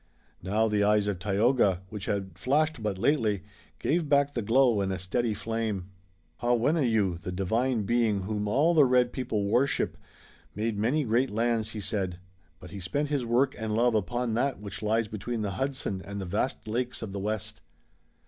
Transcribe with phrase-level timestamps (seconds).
[0.41, 3.43] Now the eyes of Tayoga, which had flashed but lately,
[3.77, 5.91] gave back the glow in a steady flame.
[6.37, 9.99] "Hawenneyu, the Divine Being whom all the red people worship,
[10.55, 12.17] made many great lands," he said,
[12.59, 16.19] "but he spent his work and love upon that which lies between the Hudson and
[16.19, 17.61] the vast lakes of the west.